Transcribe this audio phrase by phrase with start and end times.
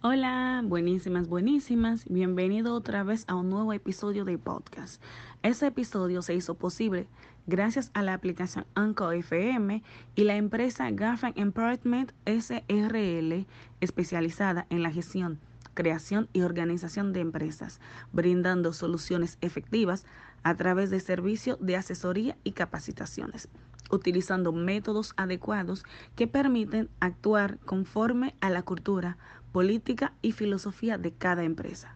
[0.00, 2.04] Hola, buenísimas, buenísimas.
[2.08, 5.02] Bienvenido otra vez a un nuevo episodio de podcast.
[5.42, 7.08] Este episodio se hizo posible
[7.48, 9.82] gracias a la aplicación Anchor FM
[10.14, 13.44] y la empresa Gaffin Empowerment SRL,
[13.80, 15.40] especializada en la gestión,
[15.74, 17.80] creación y organización de empresas,
[18.12, 20.06] brindando soluciones efectivas
[20.44, 23.48] a través de servicios de asesoría y capacitaciones
[23.90, 25.84] utilizando métodos adecuados
[26.14, 29.16] que permiten actuar conforme a la cultura,
[29.52, 31.94] política y filosofía de cada empresa.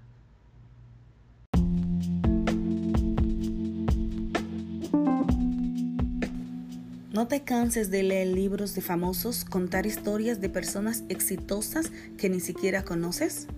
[7.13, 12.41] No te canses de leer libros de famosos, contar historias de personas exitosas que ni
[12.41, 13.49] siquiera conoces.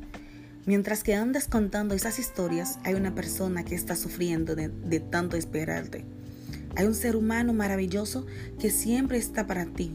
[0.66, 5.36] Mientras que andas contando esas historias, hay una persona que está sufriendo de, de tanto
[5.36, 6.04] esperarte.
[6.74, 8.26] Hay un ser humano maravilloso
[8.58, 9.92] que siempre está para ti,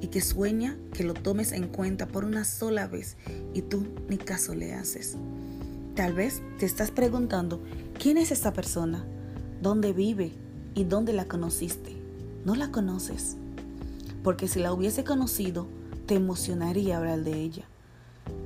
[0.00, 3.16] y que sueña que lo tomes en cuenta por una sola vez
[3.54, 5.16] y tú ni caso le haces.
[5.94, 7.60] Tal vez te estás preguntando,
[7.98, 9.04] ¿quién es esta persona?
[9.60, 10.32] ¿Dónde vive?
[10.74, 11.96] ¿Y dónde la conociste?
[12.44, 13.36] No la conoces.
[14.22, 15.66] Porque si la hubiese conocido,
[16.06, 17.64] te emocionaría hablar de ella.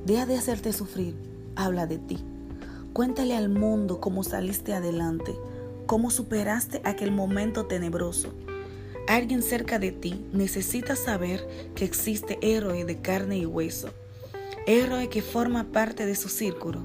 [0.07, 1.15] Deja de hacerte sufrir,
[1.55, 2.19] habla de ti.
[2.93, 5.35] Cuéntale al mundo cómo saliste adelante,
[5.87, 8.33] cómo superaste aquel momento tenebroso
[9.07, 13.91] Alguien cerca de ti necesita saber que existe héroe de carne y hueso,
[14.67, 16.81] héroe que forma parte de su círculo.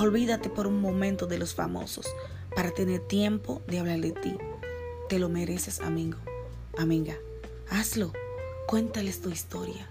[0.00, 2.06] Olvídate por un momento de los famosos
[2.54, 4.36] para tener tiempo de hablar de ti.
[5.08, 6.18] Te lo mereces, amigo,
[6.78, 7.16] amiga.
[7.68, 8.12] Hazlo.
[8.66, 9.88] Cuéntales tu historia.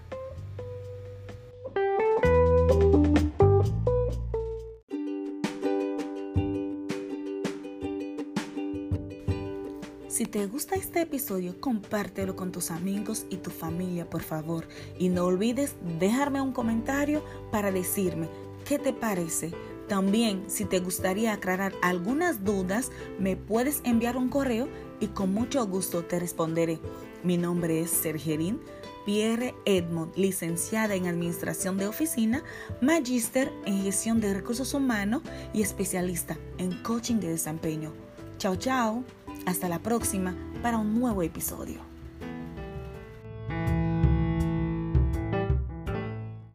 [10.08, 14.68] Si te gusta este episodio, compártelo con tus amigos y tu familia, por favor.
[14.98, 18.28] Y no olvides dejarme un comentario para decirme
[18.64, 19.52] qué te parece.
[19.88, 24.68] También, si te gustaría aclarar algunas dudas, me puedes enviar un correo
[25.00, 26.78] y con mucho gusto te responderé.
[27.24, 28.60] Mi nombre es Sergerín
[29.06, 32.42] Pierre Edmond, licenciada en Administración de Oficina,
[32.80, 35.22] magíster en Gestión de Recursos Humanos
[35.54, 37.92] y especialista en Coaching de Desempeño.
[38.38, 39.04] Chao, chao.
[39.46, 41.95] Hasta la próxima para un nuevo episodio.